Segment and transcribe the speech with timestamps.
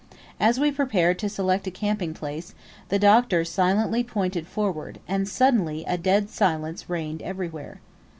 [0.39, 2.55] As we prepared to select a camping place,
[2.89, 7.81] the Doctor silently pointed forward, and suddenly a dead silence reigned everywhere.